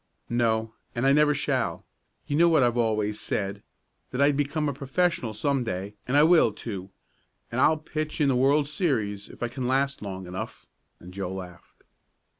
[0.31, 1.85] "No, and I never shall.
[2.25, 3.61] You know what I've always said
[4.09, 6.89] that I'd become a professional some day; and I will, too,
[7.51, 10.65] and I'll pitch in the world series if I can last long enough,"
[10.99, 11.83] and Joe laughed.